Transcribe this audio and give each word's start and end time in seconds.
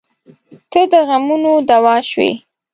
•ته 0.71 0.81
د 0.91 0.93
غمونو 1.07 1.51
دوا 1.69 1.95
شوې. 2.09 2.31